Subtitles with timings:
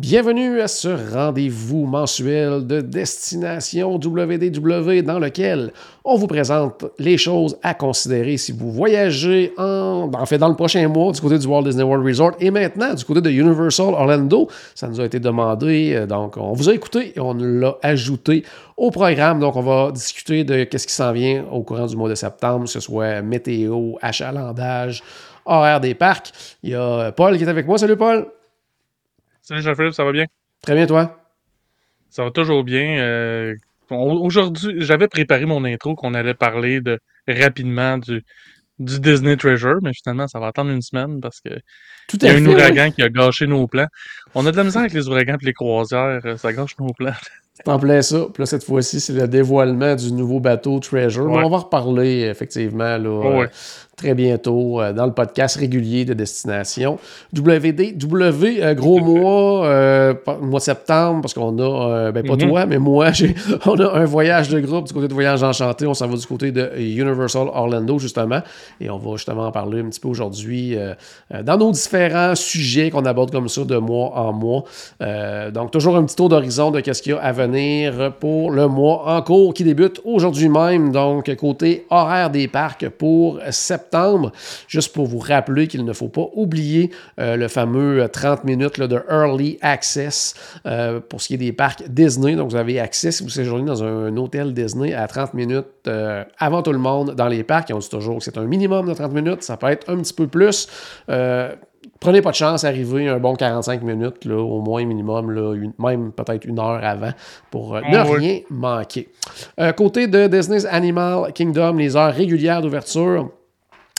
[0.00, 5.72] Bienvenue à ce rendez-vous mensuel de Destination WDW dans lequel
[6.04, 10.56] on vous présente les choses à considérer si vous voyagez en, en fait dans le
[10.56, 13.94] prochain mois du côté du Walt Disney World Resort et maintenant du côté de Universal
[13.94, 14.48] Orlando.
[14.74, 18.42] Ça nous a été demandé, euh, donc on vous a écouté et on l'a ajouté
[18.76, 19.38] au programme.
[19.38, 22.64] Donc on va discuter de qu'est-ce qui s'en vient au courant du mois de septembre,
[22.64, 25.04] que ce soit météo, achalandage,
[25.44, 26.32] horaire des parcs.
[26.64, 27.78] Il y a Paul qui est avec moi.
[27.78, 28.26] Salut Paul!
[29.46, 30.24] Salut Jean-Philippe, ça va bien?
[30.62, 31.18] Très bien, toi?
[32.08, 32.96] Ça va toujours bien.
[32.98, 33.54] Euh,
[33.90, 36.98] aujourd'hui, j'avais préparé mon intro qu'on allait parler de
[37.28, 38.24] rapidement du,
[38.78, 41.50] du Disney Treasure, mais finalement, ça va attendre une semaine parce que
[42.08, 43.88] Tout y a à un fait, ouragan qui a gâché nos plans.
[44.34, 46.94] On a de la misère avec les ouragans et les croisières, euh, ça gâche nos
[46.94, 47.12] plans.
[47.66, 48.26] En plein ça.
[48.32, 51.28] Puis là, cette fois-ci, c'est le dévoilement du nouveau bateau Treasure.
[51.28, 53.50] Mais on va en reparler, effectivement, là, Oh, ouais.
[53.96, 56.98] Très bientôt euh, dans le podcast régulier de Destination.
[57.36, 62.48] WDW, euh, gros mois, euh, mois de septembre, parce qu'on a, ben pas Mhm.
[62.48, 63.10] toi, mais moi,
[63.66, 65.86] on a un voyage de groupe du côté de Voyage Enchanté.
[65.86, 68.40] On s'en va du côté de Universal Orlando, justement.
[68.80, 70.76] Et on va justement en parler un petit peu aujourd'hui
[71.44, 74.64] dans nos différents sujets qu'on aborde comme ça de mois en mois.
[75.52, 78.66] Donc, toujours un petit tour d'horizon de qu'est-ce qu'il y a à venir pour le
[78.68, 80.92] mois en cours qui débute aujourd'hui même.
[80.92, 83.83] Donc, côté horaire des parcs pour septembre,
[84.68, 88.78] juste pour vous rappeler qu'il ne faut pas oublier euh, le fameux euh, 30 minutes
[88.78, 90.34] là, de Early Access
[90.66, 92.34] euh, pour ce qui est des parcs Disney.
[92.36, 96.24] Donc, vous avez accès si vous séjournez dans un hôtel Disney à 30 minutes euh,
[96.38, 97.70] avant tout le monde dans les parcs.
[97.74, 99.42] On dit toujours que c'est un minimum de 30 minutes.
[99.42, 100.66] Ça peut être un petit peu plus.
[101.10, 101.52] Euh,
[102.00, 105.54] prenez pas de chance à arriver un bon 45 minutes, là, au moins minimum, là,
[105.54, 107.12] une- même peut-être une heure avant,
[107.50, 108.16] pour euh, ne Ah oui.
[108.18, 109.08] rien manquer.
[109.60, 113.30] Euh, côté de Disney's Animal Kingdom, les heures régulières d'ouverture.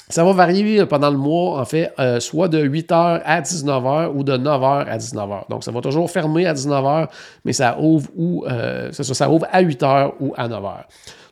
[0.10, 4.24] Ça va varier pendant le mois, en fait, euh, soit de 8h à 19h ou
[4.24, 5.50] de 9h à 19h.
[5.50, 7.08] Donc, ça va toujours fermer à 19h,
[7.44, 10.74] mais ça ouvre, ou, euh, ça, ça ouvre à 8h ou à 9h.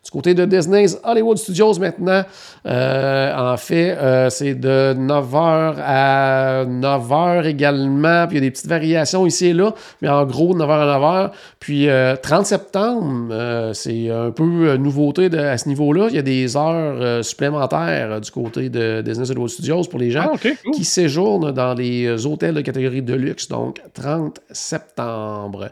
[0.03, 2.23] Du côté de Disney's Hollywood Studios maintenant,
[2.65, 8.27] euh, en fait, euh, c'est de 9h à 9h également.
[8.27, 10.69] Puis il y a des petites variations ici et là, mais en gros, de 9h
[10.71, 11.31] à 9h.
[11.59, 16.07] Puis euh, 30 septembre, euh, c'est un peu nouveauté de- à ce niveau-là.
[16.09, 20.31] Il y a des heures supplémentaires du côté de Disney's Hollywood Studios pour les gens
[20.33, 20.71] Ah, cool.
[20.73, 25.69] qui séjournent dans les hôtels de catégorie de luxe, donc 30 septembre.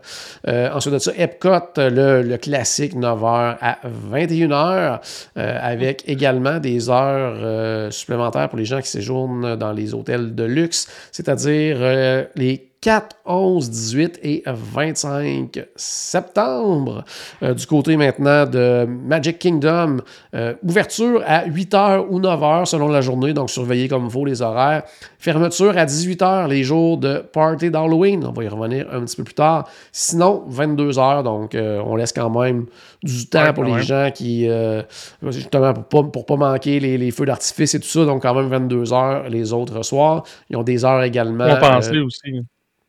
[0.48, 3.78] Euh, ensuite de ça, Epcot, le, le classique 9h à
[4.26, 5.00] 21h,
[5.38, 10.36] euh, avec également des heures euh, supplémentaires pour les gens qui séjournent dans les hôtels
[10.36, 17.04] de luxe, c'est-à-dire euh, les 4, 11, 18 et 25 septembre.
[17.44, 19.98] Euh, du côté maintenant de Magic Kingdom,
[20.34, 24.42] euh, ouverture à 8h ou 9h selon la journée, donc surveillez comme il faut les
[24.42, 24.82] horaires.
[25.20, 29.26] Fermeture à 18h les jours de party d'Halloween, on va y revenir un petit peu
[29.26, 29.70] plus tard.
[29.92, 32.66] Sinon, 22h, donc euh, on laisse quand même
[33.04, 33.84] du temps Ouais, pour les même.
[33.84, 34.50] gens qui,
[35.28, 38.34] justement, pour pas, pour pas manquer les, les feux d'artifice et tout ça, donc quand
[38.34, 40.24] même 22h les autres soirs.
[40.50, 41.46] Ils ont des heures également.
[41.46, 41.60] On
[42.00, 42.42] aussi.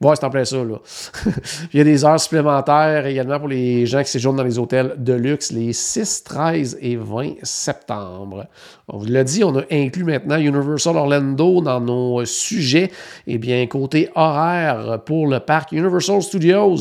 [0.03, 0.79] Ouais, c'est en plein ça, là.
[1.73, 4.95] Il y a des heures supplémentaires également pour les gens qui séjournent dans les hôtels
[4.99, 8.47] de luxe les 6, 13 et 20 septembre.
[8.89, 12.91] On vous l'a dit, on a inclus maintenant Universal Orlando dans nos sujets.
[13.27, 16.77] Eh bien, côté horaire pour le parc Universal Studios,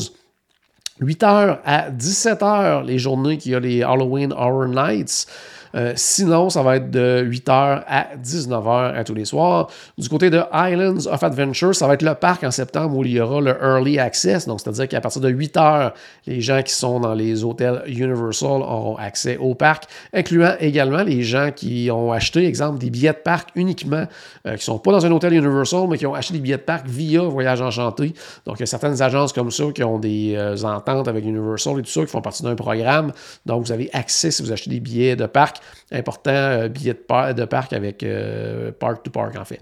[1.00, 5.26] 8h à 17h les journées qu'il y a les Halloween Horror Nights.
[5.74, 9.68] Euh, sinon, ça va être de 8h à 19h à tous les soirs.
[9.98, 13.12] Du côté de Islands of Adventure, ça va être le parc en septembre où il
[13.12, 14.46] y aura le Early Access.
[14.46, 15.92] Donc, c'est-à-dire qu'à partir de 8h,
[16.26, 21.22] les gens qui sont dans les hôtels Universal auront accès au parc, incluant également les
[21.22, 24.06] gens qui ont acheté, exemple, des billets de parc uniquement,
[24.46, 26.56] euh, qui ne sont pas dans un hôtel Universal, mais qui ont acheté des billets
[26.56, 28.14] de parc via Voyage Enchanté.
[28.46, 31.78] Donc, il y a certaines agences comme ça qui ont des euh, ententes avec Universal
[31.78, 33.12] et tout ça, qui font partie d'un programme.
[33.46, 35.61] Donc, vous avez accès si vous achetez des billets de parc.
[35.90, 39.60] Important, euh, billets de, par- de parc avec euh, park to park, en fait.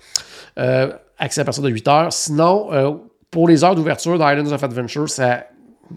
[0.58, 2.12] Euh, accès à partir de 8 heures.
[2.12, 3.00] Sinon,
[3.30, 5.44] pour les heures d'ouverture d'Islands of Adventure, ça,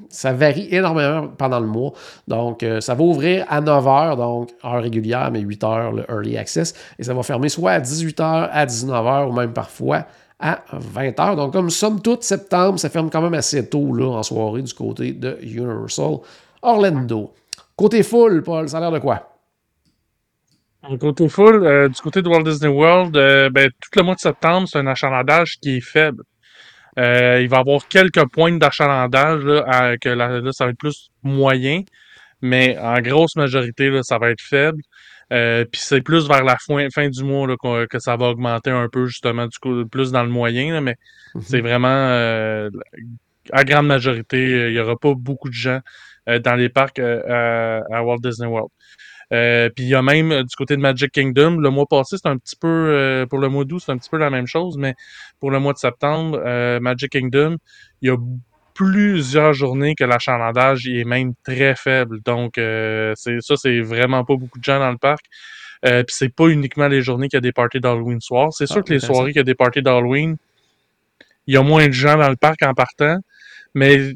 [0.09, 1.93] ça varie énormément pendant le mois.
[2.27, 6.37] Donc, ça va ouvrir à 9 h, donc heure régulière, mais 8 heures le early
[6.37, 6.73] access.
[6.99, 10.05] Et ça va fermer soit à 18 h, à 19 h, ou même parfois
[10.39, 11.35] à 20 h.
[11.37, 14.73] Donc, comme somme toute, septembre, ça ferme quand même assez tôt là, en soirée du
[14.73, 16.17] côté de Universal
[16.61, 17.31] Orlando.
[17.77, 19.32] Côté full, Paul, ça a l'air de quoi?
[20.89, 24.15] Du côté full, euh, du côté de Walt Disney World, euh, ben, tout le mois
[24.15, 26.23] de septembre, c'est un achalandage qui est faible.
[26.99, 30.71] Euh, il va y avoir quelques points d'achalandage, là, à- que là, là, ça va
[30.71, 31.81] être plus moyen,
[32.41, 34.81] mais en grosse majorité, là, ça va être faible.
[35.71, 37.55] puis c'est plus vers la fin, fin du mois là,
[37.87, 40.95] que ça va augmenter un peu, justement, du coup, plus dans le moyen, mais
[41.33, 41.41] mhm.
[41.41, 42.69] c'est vraiment
[43.51, 45.79] à grande majorité, il n'y aura pas beaucoup de gens
[46.27, 48.69] dans les parcs à, Walt Disney World.
[49.29, 52.37] Puis il y a même du côté de Magic Kingdom, le mois passé, c'est un
[52.37, 54.95] petit peu, pour le mois d'août, c'est un petit peu la même chose, mais
[55.39, 56.39] pour le mois de septembre,
[56.79, 57.57] Magic Kingdom,
[58.01, 58.17] il y a
[58.73, 62.21] plusieurs journées que l'achalandage est même très faible.
[62.25, 65.25] Donc, euh, c'est ça, c'est vraiment pas beaucoup de gens dans le parc.
[65.85, 68.53] Euh, Puis c'est pas uniquement les journées qu'il y a des parties d'Halloween soir.
[68.53, 70.37] C'est sûr ah, que les soirées qu'il y a des parties d'Halloween,
[71.47, 73.17] il y a moins de gens dans le parc en partant,
[73.73, 74.15] mais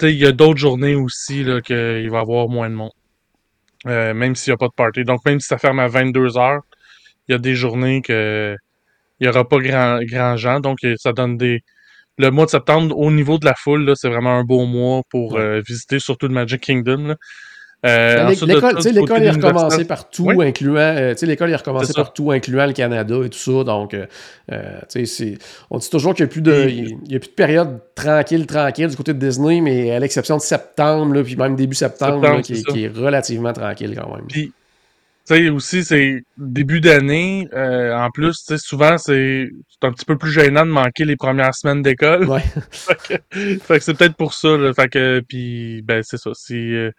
[0.00, 2.92] il y a d'autres journées aussi là qu'il va y avoir moins de monde.
[3.86, 5.04] Euh, même s'il n'y a pas de party.
[5.04, 6.62] Donc même si ça ferme à 22 heures,
[7.28, 8.56] il y a des journées que
[9.20, 10.60] il n'y aura pas grand, grand gens.
[10.60, 11.62] Donc ça donne des,
[12.18, 15.36] le mois de septembre, au niveau de la foule, c'est vraiment un beau mois pour
[15.36, 17.16] euh, visiter, surtout le Magic Kingdom.
[17.84, 18.30] Euh,
[18.92, 21.92] l'école est recommencée partout, incluant euh, l'école est recommencée
[22.30, 23.64] incluant le Canada et tout ça.
[23.64, 23.96] Donc,
[25.70, 28.46] on dit toujours qu'il n'y a, plus de, il y a plus de période tranquille,
[28.46, 32.40] tranquille du côté de Disney, mais à l'exception de septembre, là, puis même début septembre,
[32.40, 34.52] qui, est relativement tranquille quand même.
[35.34, 37.48] Sais, aussi, c'est début d'année.
[37.52, 39.48] Euh, en plus, tu sais, souvent, c'est
[39.82, 42.28] un petit peu plus gênant de manquer les premières semaines d'école.
[42.28, 42.40] Ouais.
[42.70, 43.20] fait
[43.60, 44.56] que, c'est peut-être pour ça.
[44.56, 46.30] Là, fait que, puis, ben, c'est ça.
[46.34, 46.90] Si, euh,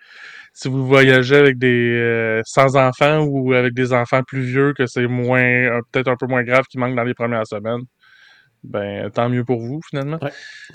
[0.54, 4.86] si vous voyagez avec des euh, sans enfants ou avec des enfants plus vieux, que
[4.86, 7.84] c'est moins, peut-être un peu moins grave qui manquent dans les premières semaines
[8.64, 10.20] ben tant mieux pour vous finalement.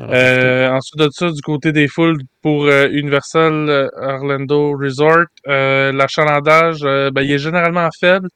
[0.00, 6.82] Euh, ensuite de ça, du côté des foules pour euh, Universal euh, Orlando Resort, l'achalandage,
[6.82, 8.28] ben, il est généralement faible,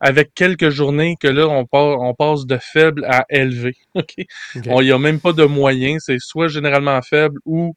[0.00, 3.74] avec quelques journées que là on, on passe de faible à élevé.
[4.54, 7.74] Il n'y a même pas de moyen, c'est soit généralement faible ou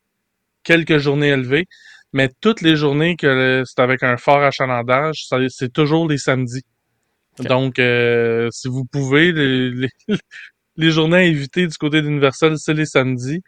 [0.64, 1.68] quelques journées élevées.
[2.14, 6.66] Mais toutes les journées que c'est avec un fort achalandage, c'est toujours les samedis.
[7.40, 9.90] Donc, si vous pouvez, les, les
[10.78, 13.42] journées à éviter du côté d'Universal, c'est les samedis.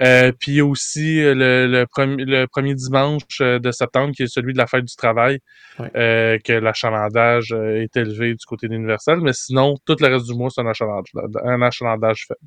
[0.00, 4.32] Euh, puis aussi euh, le, le, premier, le premier dimanche euh, de septembre, qui est
[4.32, 5.40] celui de la fête du travail,
[5.78, 9.20] que l'achalandage est élevé du côté d'Universal.
[9.20, 11.12] Mais sinon, tout le reste du mois, c'est un achalandage,
[11.44, 12.40] un achalandage faible.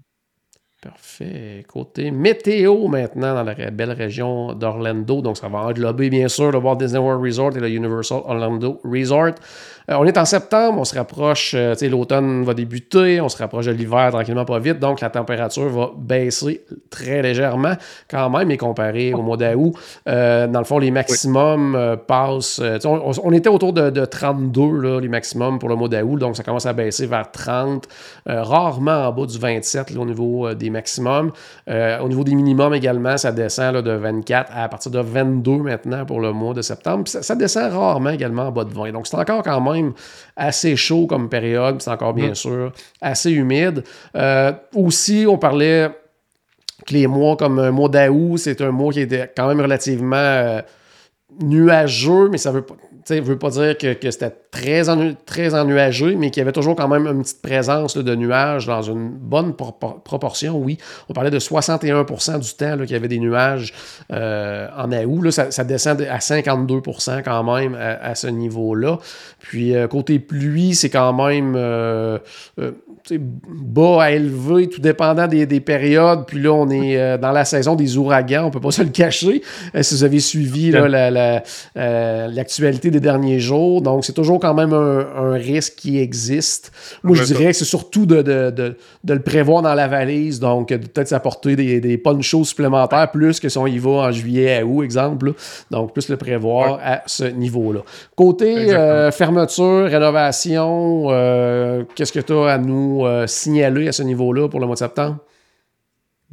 [0.82, 1.64] Parfait.
[1.68, 5.22] Côté météo maintenant dans la belle région d'Orlando.
[5.22, 8.82] Donc, ça va englober bien sûr le Walt Disney World Resort et le Universal Orlando
[8.84, 9.36] Resort.
[9.92, 13.30] Euh, on est en septembre, on se rapproche, euh, tu sais, l'automne va débuter, on
[13.30, 14.80] se rapproche de l'hiver tranquillement pas vite.
[14.80, 17.74] Donc, la température va baisser très légèrement
[18.10, 19.74] quand même, mais comparé au mois d'août.
[20.08, 22.62] Euh, dans le fond, les maximums passent.
[22.86, 26.18] On, était autour de, 32, là, les maximums pour le mois d'août.
[26.18, 27.88] Donc, ça commence à baisser vers 30,
[28.26, 31.32] rarement en bas du 27 au niveau des maximum.
[31.70, 36.06] Euh, au niveau des minimums également, ça descend de 24 à, partir de 22 maintenant
[36.06, 37.08] pour le mois de septembre.
[37.08, 38.92] Ça, descend rarement également en bas de 20.
[38.92, 39.94] Donc, c'est encore quand même
[40.36, 41.82] assez chaud comme période.
[41.82, 42.36] C'est encore bien mm.
[42.36, 42.72] sûr
[43.02, 43.84] assez humide.
[44.16, 45.92] Euh, aussi, on parlait
[46.86, 50.16] que les mois comme un mois d'août, c'est un mois qui était quand même relativement
[50.16, 50.62] euh,
[51.42, 52.76] nuageux, mais ça veut pas
[53.10, 54.84] ne veut pas dire que, c'était très,
[55.26, 58.82] très ennuagé, mais qu'il y avait toujours quand même une petite présence de nuages dans
[58.82, 60.78] une bonne proportion, oui.
[61.10, 63.74] On parlait de 61% du temps qu'il y avait des nuages
[64.12, 65.24] euh, en août.
[65.24, 69.00] Là, ça, descend à 52% quand même à, ce niveau-là.
[69.40, 72.20] Puis euh, côté pluie, c'est quand même euh,
[73.50, 76.26] bas à élevé, tout dépendant des, périodes.
[76.28, 79.42] Puis là, on est dans la saison des ouragans, on peut pas se le cacher.
[79.82, 80.72] si vous avez suivi
[81.76, 83.82] l'actualité des derniers jours.
[83.82, 86.72] Donc, c'est toujours quand même un, risque qui existe.
[87.04, 88.76] Moi, je dirais que c'est surtout de,
[89.08, 90.40] le prévoir dans la valise.
[90.40, 94.60] Donc, peut-être s'apporter des, des ponchos supplémentaires, plus que si on y va en juillet
[94.60, 95.34] à août, exemple.
[95.72, 97.82] Donc, plus le prévoir à ce niveau-là.
[98.16, 104.04] Côté euh, fermeture, rénovation, euh, qu'est-ce que tu as à nous euh, signaler à ce
[104.04, 105.18] niveau-là pour le mois de septembre?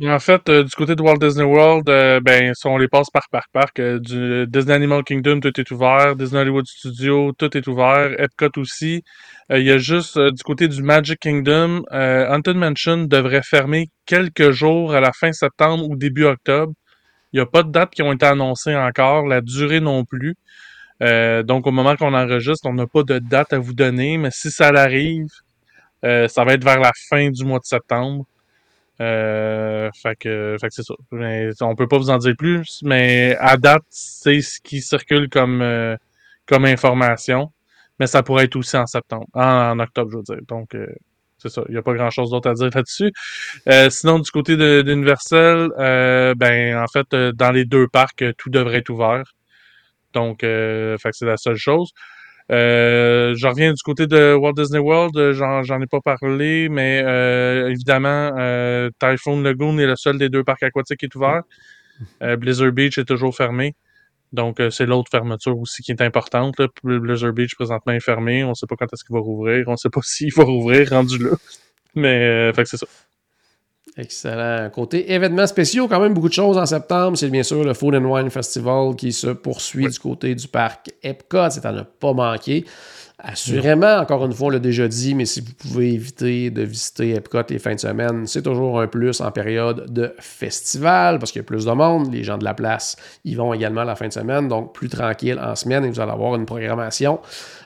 [0.06, 3.28] En fait, euh, du côté de Walt Disney World, euh, ben, on les passe par
[3.32, 3.80] par parc.
[3.80, 6.14] Euh, du Disney Animal Kingdom, tout est ouvert.
[6.14, 8.12] Disney Hollywood Studios, tout est ouvert.
[8.20, 9.02] Epcot aussi.
[9.50, 14.94] Il y a juste du côté du Magic Kingdom, Haunted Mansion devrait fermer quelques jours
[14.94, 16.74] à la fin septembre ou début octobre.
[17.32, 20.36] Il n'y a pas de dates qui ont été annoncées encore, la durée non plus.
[21.00, 24.50] donc, au moment qu'on enregistre, on n'a pas de date à vous donner, mais si
[24.50, 25.28] ça arrive,
[26.02, 28.26] ça va être vers la fin du mois de septembre.
[29.00, 30.94] Euh, fait que, c'est ça.
[31.12, 35.28] Mais, on peut pas vous en dire plus, mais à date, c'est ce qui circule
[35.28, 35.96] comme, euh,
[36.46, 37.52] comme information.
[38.00, 40.38] Mais ça pourrait être aussi en septembre, en, octobre, je veux dire.
[40.48, 40.86] Donc, euh,
[41.38, 41.62] c'est ça.
[41.68, 43.12] Il n'y a pas grand chose d'autre à dire là-dessus.
[43.68, 45.70] Euh, sinon, du côté d'Universal,
[46.36, 49.34] ben, en fait, dans les deux parcs, tout devrait être ouvert.
[50.14, 51.92] Donc, fait c'est la seule chose.
[52.50, 56.98] Euh, je reviens du côté de Walt Disney World, j'en ai pas parlé, mais
[57.70, 58.30] évidemment,
[58.98, 61.42] Typhoon Lagoon est le seul des deux parcs aquatiques qui est ouvert.
[62.38, 63.74] Blizzard Beach est toujours fermé.
[64.32, 66.56] Donc, c'est l'autre fermeture aussi qui est importante.
[66.84, 68.44] Blizzard Beach, présentement, est fermé.
[68.44, 69.64] On ne sait pas quand est-ce qu'il va rouvrir.
[69.68, 71.30] On ne sait pas s'il va rouvrir rendu là.
[71.94, 72.86] Mais, fait c'est ça.
[73.98, 74.70] Excellent.
[74.70, 77.18] Côté événements spéciaux, quand même beaucoup de choses en septembre.
[77.18, 80.92] C'est bien sûr le Food and Wine Festival qui se poursuit du côté du parc
[81.02, 81.50] Epcot.
[81.50, 82.64] C'est à ne pas manquer.
[83.20, 87.16] Assurément, encore une fois, on l'a déjà dit, mais si vous pouvez éviter de visiter
[87.16, 91.40] Epcot les fins de semaine, c'est toujours un plus en période de festival parce qu'il
[91.40, 92.12] y a plus de monde.
[92.12, 92.94] Les gens de la place
[93.24, 96.12] y vont également la fin de semaine, donc plus tranquille en semaine et vous allez
[96.12, 97.18] avoir une programmation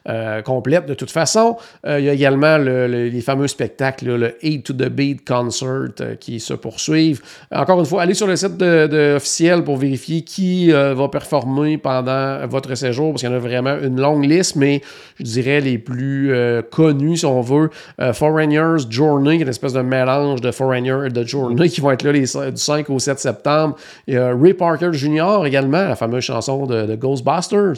[0.08, 1.58] euh, complète de toute façon.
[1.86, 6.16] Euh, il y a également les fameux spectacles, le A to the Beat Concert euh,
[6.16, 7.20] qui se poursuivent.
[7.54, 12.74] Encore une fois, allez sur le site officiel pour vérifier qui va performer pendant votre
[12.74, 14.80] séjour, parce qu'il y en a vraiment une longue liste, mais
[15.18, 16.32] je dirais les plus
[16.70, 17.70] connus, si on veut.
[18.12, 21.90] Foreigners Journey, qui est une espèce de mélange de Foreigner et de Journey, qui vont
[21.90, 23.76] être là les, du 5 au 7 septembre.
[24.06, 25.44] Il y a Ray Parker Jr.
[25.44, 27.74] également, la fameuse chanson de, Ghostbusters,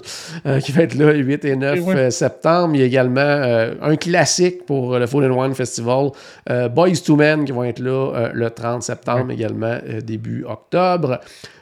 [0.62, 2.74] qui va être là les 8 et 9 septembre.
[2.74, 6.10] Il y a également euh, un classique pour le and Wine Festival,
[6.50, 11.20] euh, Boys to Men, qui vont être là euh, le 30 septembre également, début octobre.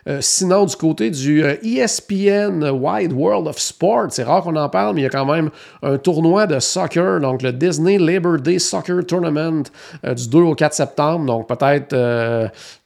[0.09, 4.57] Euh, sinon, du côté du ESPN euh, e Wide World of Sport, c'est rare qu'on
[4.57, 5.51] en parle, mais il y a quand même
[5.83, 9.63] un tournoi de soccer, donc le Disney Labor Day Soccer Tournament
[10.05, 11.27] euh, du 2 au 4 septembre.
[11.27, 11.91] Donc peut-être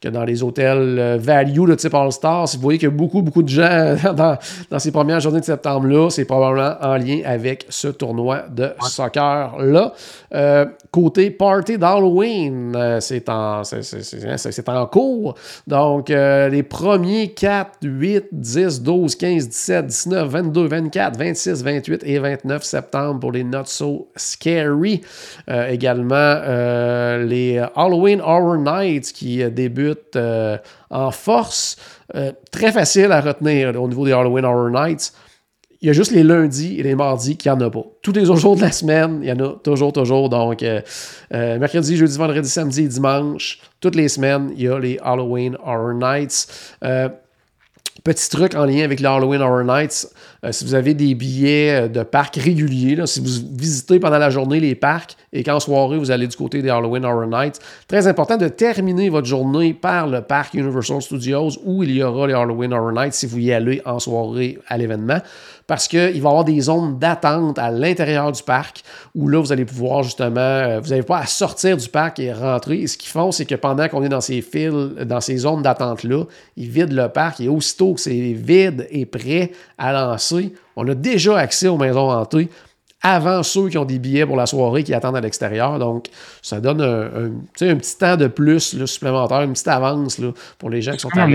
[0.01, 3.21] que dans les hôtels value de type All-Star, si vous voyez qu'il y a beaucoup,
[3.21, 4.37] beaucoup de gens dans,
[4.69, 9.93] dans ces premières journées de septembre-là, c'est probablement en lien avec ce tournoi de soccer-là.
[10.91, 15.35] côté party d'Halloween, c'est en, c'est, en cours.
[15.65, 22.19] Donc les premiers 4, 8, 10, 12, 15, 17, 19, 22, 24, 26, 28 et
[22.19, 25.01] 29 septembre pour les Not So Scary.
[25.49, 30.17] Euh, également, euh, les Halloween Horror Nights qui euh, débutent
[30.89, 31.77] en force.
[32.51, 35.11] très facile à retenir au niveau des Halloween Horror Nights.
[35.81, 37.83] Il y a juste les lundis et les mardis qu'il n'y en a pas.
[38.01, 40.27] Tous les autres jours de la semaine, il y en a toujours, toujours.
[40.27, 40.65] Donc,
[41.31, 46.47] mercredi, jeudi, vendredi, samedi, dimanche, toutes les semaines, il y a les Halloween Horror Nights.
[46.83, 47.09] Euh,
[48.03, 50.07] petit truc en lien avec les Halloween Horror Nights,
[50.45, 54.29] euh, si vous avez des billets euh, de parcs réguliers, si vous visitez pendant la
[54.29, 58.07] journée les parcs et qu'en soirée vous allez du côté des Halloween Horror Nights, très
[58.07, 62.33] important de terminer votre journée par le parc Universal Studios où il y aura les
[62.33, 65.19] Halloween Horror Nights si vous y allez en soirée à l'événement
[65.67, 68.83] parce qu'il va y avoir des zones d'attente à l'intérieur du parc
[69.13, 72.31] où là, vous allez pouvoir justement, euh, vous n'avez pas à sortir du parc et
[72.31, 72.79] rentrer.
[72.79, 74.71] Et ce qu'ils font, c'est que pendant qu'on est dans ces fils,
[75.05, 76.23] dans ces zones d'attente-là,
[76.55, 80.95] ils vident le parc et aussitôt que c'est vide et prêt à lancer, on a
[80.95, 82.49] déjà accès aux maisons hantées
[83.01, 85.77] avant ceux qui ont des billets pour la soirée qui attendent à l'extérieur.
[85.79, 86.07] Donc,
[86.41, 90.19] ça donne un, petit temps de plus supplémentaire, une petite avance
[90.57, 91.27] pour les gens qui sont à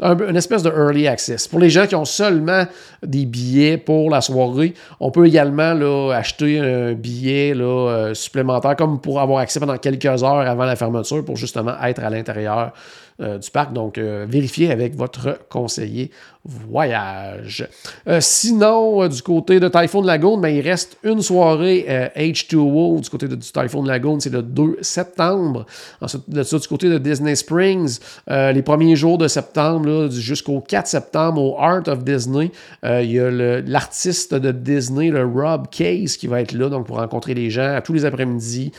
[0.00, 1.46] l'extérieur une espèce de early access.
[1.46, 2.64] Pour les gens qui ont seulement
[3.02, 8.76] des billets pour la soirée, on peut également là, acheter un billet là, euh, supplémentaire
[8.76, 12.72] comme pour avoir accès pendant quelques heures avant la fermeture pour justement être à l'intérieur
[13.20, 13.74] euh, du parc.
[13.74, 16.10] Donc, euh, vérifiez avec votre conseiller
[16.42, 17.68] voyage.
[18.08, 21.84] Euh, sinon, du côté de Typhoon Lagoon, ben, il reste une soirée
[22.16, 25.66] H2O du côté de, du Typhoon Lagoon, c'est le 2 septembre.
[26.00, 30.86] Ensuite, de ça, du côté de Disney Springs, les premiers jours de septembre jusqu'au 4
[30.86, 32.50] septembre au Art of Disney,
[32.82, 36.96] il y a l'artiste de Disney, le Rob Case, qui va être là, donc pour
[36.96, 38.72] rencontrer les gens tous les après-midi,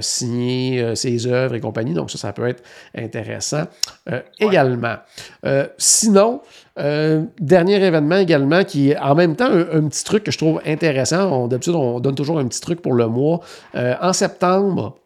[0.00, 1.94] signer ses œuvres et compagnie.
[1.94, 2.64] Donc ça, ça peut être
[2.96, 3.66] intéressant.
[4.10, 4.96] Euh, également.
[5.44, 6.40] Euh, sinon,
[6.78, 10.60] euh, dernier événement également qui est en même temps un, petit truc que je trouve
[10.64, 11.48] intéressant.
[11.48, 13.40] D'habitude, on donne toujours un petit truc pour le mois.
[13.74, 14.96] en septembre,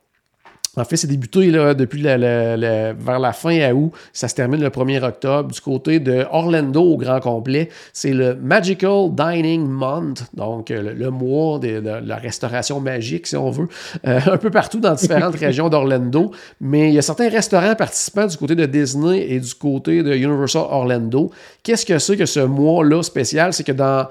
[0.76, 3.92] en fait, c'est débuté là, depuis vers la fin août.
[4.12, 5.50] Ça se termine le 1er octobre.
[5.50, 11.10] Du côté de Orlando au grand complet, c'est le Magical Dining Month, donc euh, le,
[11.10, 13.66] mois de, la restauration magique, si on veut,
[14.06, 16.30] euh, un peu partout dans différentes régions d'Orlando.
[16.60, 20.14] Mais il y a certains restaurants participants du côté de Disney et du côté de
[20.14, 21.32] Universal Orlando.
[21.64, 23.52] Qu'est-ce que c'est que ce mois-là spécial?
[23.52, 24.06] C'est que dans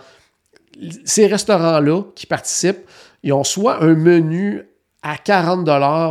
[1.06, 2.86] ces restaurants-là qui participent,
[3.24, 4.66] ils ont soit un menu
[5.01, 5.68] à 40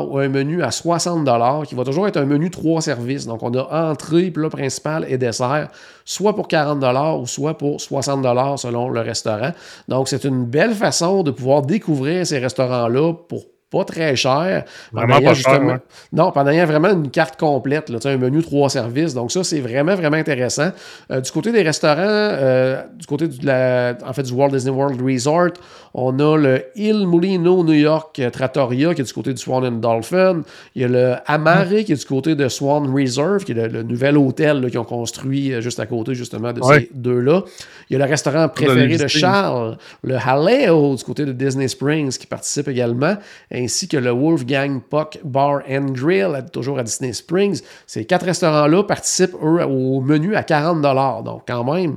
[0.09, 1.28] ou un menu à 60
[1.66, 3.26] qui va toujours être un menu trois services.
[3.26, 5.68] Donc, on a entrée, plat principal et dessert,
[6.07, 6.83] soit pour 40
[7.21, 9.52] ou soit pour 60 selon le restaurant.
[9.88, 14.64] Donc, c'est une belle façon de pouvoir découvrir ces restaurants-là pour pas très cher.
[14.92, 15.76] Vraiment pas cher, ouais.
[16.12, 19.14] Non, ayant vraiment une carte complète, là, un menu trois services.
[19.14, 20.71] Donc ça, c'est vraiment, vraiment intéressant.
[21.11, 24.75] Euh, du côté des restaurants, euh, du côté de la, en fait, du Walt Disney
[24.75, 25.52] World Resort,
[25.95, 29.78] on a le Il Mulino New York Trattoria qui est du côté du Swan and
[29.78, 30.42] Dolphin.
[30.75, 33.83] Il y a le Amare qui est du côté de Swan Reserve, qui est le,
[33.83, 37.42] nouvel hôtel qu'ils ont construit euh, juste à côté justement de ces deux-là.
[37.88, 42.16] Il y a le restaurant préféré de Charles, le Haleo du côté de Disney Springs
[42.18, 43.16] qui participe également
[43.52, 47.62] ainsi que le Wolfgang Puck Bar and Grill, toujours à Disney Springs.
[47.87, 50.83] Ces quatre restaurants-là participent, eux, au menu à 40
[51.25, 51.97] Donc, quand même,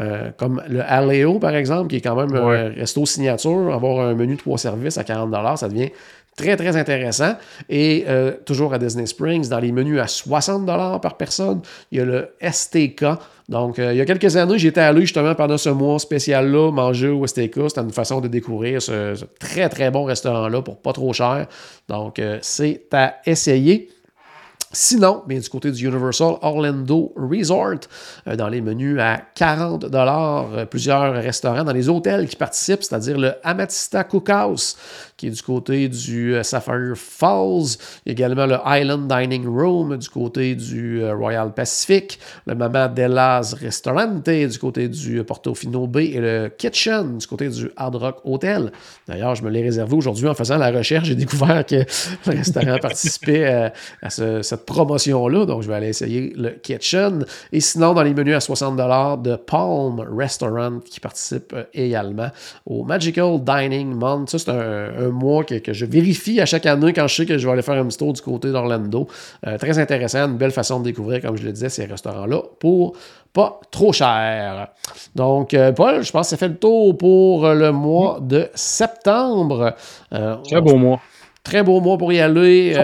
[0.00, 4.14] euh, comme le Aleo, par exemple, qui est quand même un resto signature, avoir un
[4.14, 5.90] menu trois services à 40 ça devient
[6.36, 7.34] très, très intéressant.
[7.68, 12.00] Et euh, toujours à Disney Springs, dans les menus à 60 par personne, il y
[12.00, 13.04] a le STK.
[13.48, 17.08] Donc, euh, il y a quelques années, j'étais allé justement pendant ce mois spécial-là manger
[17.08, 17.68] au STK.
[17.68, 21.46] C'était une façon de découvrir ce, très, très bon restaurant-là pour pas trop cher.
[21.88, 23.88] Donc, c'est à essayer.
[24.72, 27.80] Sinon, du côté du Universal Orlando Resort,
[28.26, 33.18] euh, dans les menus à 40 dollars, plusieurs restaurants dans les hôtels qui participent, c'est-à-dire
[33.18, 34.76] le Amatista Cookhouse,
[35.18, 37.76] qui est du côté du euh, Sapphire Falls.
[38.06, 44.28] Également le Island Dining Room du côté du euh, Royal Pacific, le Mama Della's Restaurante
[44.28, 48.70] du côté du Portofino Bay et le Kitchen du côté du Hard Rock Hotel.
[49.08, 51.08] D'ailleurs, je me l'ai réservé aujourd'hui en faisant la recherche.
[51.08, 51.76] J'ai découvert que
[52.26, 53.72] le restaurant participait
[54.02, 55.46] à, cette promotion-là.
[55.46, 57.24] Donc, je vais aller essayer le Kitchen.
[57.52, 58.76] Et sinon, dans les menus à 60
[59.22, 62.28] de Palm Restaurant qui participe euh, également
[62.66, 64.30] au Magical Dining Month.
[64.30, 67.46] Ça, c'est un, mois que, je vérifie à chaque année quand je sais que je
[67.46, 69.08] vais aller faire un petit tour du côté d'Orlando.
[69.46, 72.96] Euh, très intéressant, une belle façon de découvrir, comme je le disais, ces restaurants-là pour
[73.32, 74.68] pas trop cher.
[75.14, 79.74] Donc, euh, Paul, je pense que ça fait le tour pour le mois de septembre.
[80.44, 81.00] très beau mois.
[81.42, 82.74] Très beau mois pour y aller.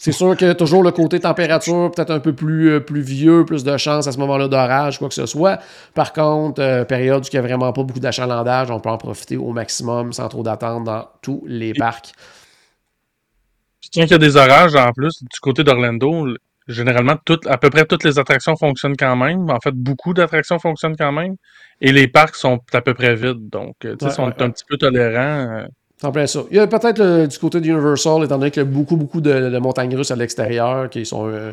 [0.00, 3.64] C'est sûr que toujours le côté température, peut-être un peu plus, euh, plus vieux, plus
[3.64, 5.58] de chance à ce moment-là d'orage, quoi que ce soit.
[5.92, 8.96] Par contre, euh, période où il n'y a vraiment pas beaucoup d'achalandage, on peut en
[8.96, 12.12] profiter au maximum sans trop d'attente dans tous les parcs.
[13.90, 16.28] Tiens qu'il y a des orages en plus du côté d'Orlando,
[16.68, 19.50] généralement, à peu près toutes les attractions fonctionnent quand même.
[19.50, 21.34] En fait, beaucoup d'attractions fonctionnent quand même.
[21.80, 23.48] Et les parcs sont à peu près vides.
[23.48, 25.66] Donc, tu sais, sont un petit peu tolérants.
[26.02, 26.40] En plein ça.
[26.50, 29.58] Il y a peut-être du côté d'Universal, étant donné qu'il y a beaucoup, beaucoup de,
[29.58, 31.26] montagnes russes à l'extérieur, qui sont.
[31.26, 31.52] Euh,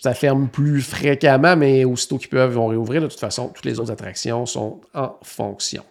[0.00, 3.02] ça ferme plus fréquemment, mais aussitôt qu'ils peuvent, ils vont réouvrir.
[3.02, 5.82] De toute façon, toutes les autres attractions sont en fonction.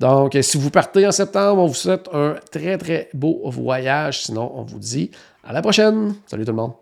[0.00, 4.22] Donc, si vous partez en septembre, on vous souhaite un très, très beau voyage.
[4.22, 5.10] Sinon, on vous dit
[5.44, 6.14] à la prochaine.
[6.26, 6.81] Salut tout le monde.